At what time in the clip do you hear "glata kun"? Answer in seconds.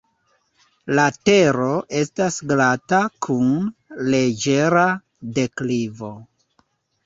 2.53-3.53